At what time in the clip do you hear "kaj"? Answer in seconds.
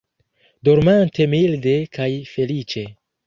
1.99-2.09